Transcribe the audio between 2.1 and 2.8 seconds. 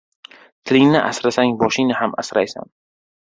asraysan.